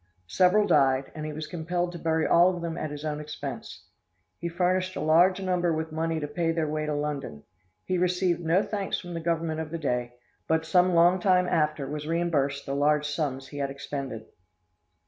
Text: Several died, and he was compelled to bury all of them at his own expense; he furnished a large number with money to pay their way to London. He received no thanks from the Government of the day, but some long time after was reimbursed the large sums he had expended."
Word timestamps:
Several 0.25 0.65
died, 0.65 1.11
and 1.13 1.27
he 1.27 1.31
was 1.31 1.45
compelled 1.45 1.91
to 1.91 1.99
bury 1.99 2.25
all 2.25 2.55
of 2.55 2.63
them 2.63 2.75
at 2.75 2.89
his 2.89 3.05
own 3.05 3.19
expense; 3.19 3.85
he 4.39 4.49
furnished 4.49 4.95
a 4.95 4.99
large 4.99 5.39
number 5.39 5.71
with 5.71 5.91
money 5.91 6.19
to 6.19 6.27
pay 6.27 6.51
their 6.51 6.67
way 6.67 6.87
to 6.87 6.95
London. 6.95 7.43
He 7.85 7.99
received 7.99 8.39
no 8.41 8.63
thanks 8.63 8.99
from 8.99 9.13
the 9.13 9.19
Government 9.19 9.59
of 9.59 9.69
the 9.69 9.77
day, 9.77 10.15
but 10.47 10.65
some 10.65 10.95
long 10.95 11.19
time 11.19 11.45
after 11.47 11.85
was 11.87 12.07
reimbursed 12.07 12.65
the 12.65 12.73
large 12.73 13.07
sums 13.07 13.49
he 13.49 13.59
had 13.59 13.69
expended." 13.69 14.25